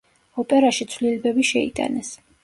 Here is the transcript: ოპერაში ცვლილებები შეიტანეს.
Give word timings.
ოპერაში 0.43 0.87
ცვლილებები 0.93 1.45
შეიტანეს. 1.49 2.09